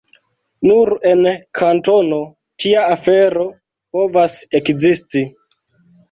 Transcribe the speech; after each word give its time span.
Nur 0.67 0.91
en 1.09 1.25
Kantono 1.59 2.17
tia 2.63 2.85
afero 2.93 3.45
povas 3.97 4.39
ekzisti. 4.61 5.23